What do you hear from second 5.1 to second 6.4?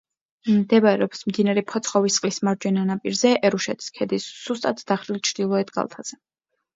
ჩრდილოეთ კალთაზე.